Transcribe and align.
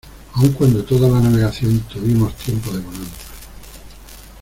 aun 0.33 0.51
cuando 0.53 0.83
toda 0.83 1.07
la 1.07 1.19
navegación 1.19 1.81
tuvimos 1.81 2.35
tiempo 2.37 2.71
de 2.71 2.79
bonanza 2.79 3.29